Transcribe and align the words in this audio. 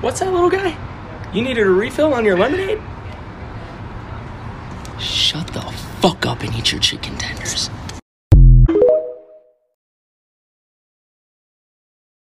What's 0.00 0.20
that 0.20 0.32
little 0.32 0.48
guy? 0.48 0.76
You 1.32 1.42
needed 1.42 1.66
a 1.66 1.70
refill 1.70 2.14
on 2.14 2.24
your 2.24 2.38
lemonade? 2.38 2.80
Shut 5.00 5.48
the 5.48 5.60
fuck 6.00 6.24
up 6.24 6.42
and 6.42 6.54
eat 6.54 6.70
your 6.70 6.80
chicken 6.80 7.16
tenders. 7.16 7.68